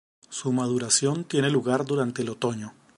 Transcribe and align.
Su 0.31 0.51
maduración 0.51 1.25
tiene 1.25 1.51
lugar 1.51 1.85
durante 1.85 2.23
el 2.23 2.29
Otoño. 2.29 2.73